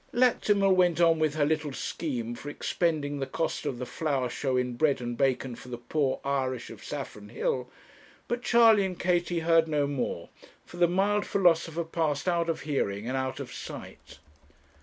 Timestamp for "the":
3.19-3.27, 3.77-3.85, 5.69-5.77, 10.77-10.87